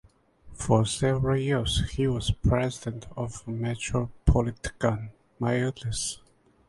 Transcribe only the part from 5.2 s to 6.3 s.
Milanese.